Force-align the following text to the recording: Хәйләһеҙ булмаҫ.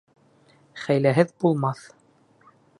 Хәйләһеҙ 0.85 1.35
булмаҫ. 1.45 1.87